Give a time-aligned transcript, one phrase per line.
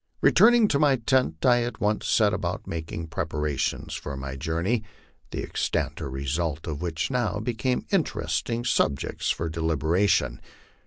[0.21, 4.83] Returning to my tent, I at once set about making preparations for my journey,
[5.29, 10.41] the extent or result of which now became interesting subjects for deliberation.